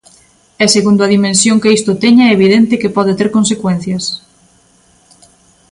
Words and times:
E 0.63 0.65
segundo 0.75 1.01
a 1.03 1.11
dimensión 1.15 1.61
que 1.61 1.73
isto 1.77 1.99
teña 2.03 2.23
é 2.29 2.35
evidente 2.37 2.79
que 2.81 2.93
pode 2.95 3.13
ter 3.19 3.29
consecuencias. 3.37 4.03